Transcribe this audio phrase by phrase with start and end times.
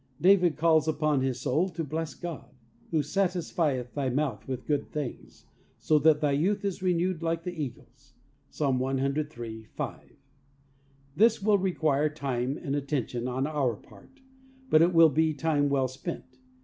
[0.19, 2.49] David calls upon his soul to bless God
[2.89, 5.45] "who satis fieth thy mouth with good things
[5.77, 8.15] so that thy youth is renewed like the eagle's."
[8.51, 8.61] (Ps.
[8.61, 10.13] 103: 5.)
[11.15, 14.21] This will require time and attention on our part,
[14.71, 16.39] but it will be time well spent.